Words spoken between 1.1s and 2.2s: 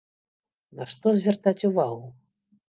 звяртаць увагу?